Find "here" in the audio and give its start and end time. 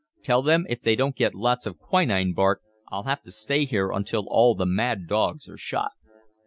3.65-3.91